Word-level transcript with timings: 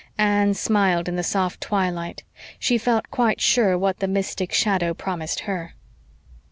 Anne 0.17 0.55
smiled 0.55 1.07
in 1.07 1.15
the 1.15 1.21
soft 1.21 1.61
twilight; 1.61 2.23
she 2.57 2.75
felt 2.75 3.11
quite 3.11 3.39
sure 3.39 3.77
what 3.77 3.99
the 3.99 4.07
mystic 4.07 4.51
shadow 4.51 4.95
promised 4.95 5.41
her. 5.41 5.75